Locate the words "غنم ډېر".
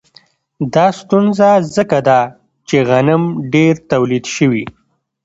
2.89-3.73